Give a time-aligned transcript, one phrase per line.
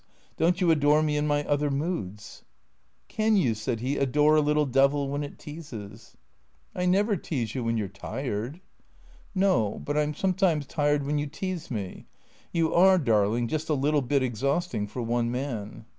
[0.35, 2.43] Don't you adore me in my other moods?""
[3.17, 6.17] Can you," said he," adore a little devil when it teases?""
[6.75, 8.61] I never tease you when you 're tired.""
[9.45, 12.07] No, but I 'm sometimes tired when you tease me.
[12.51, 15.85] You are, darling, just a little bit exhausting for one man."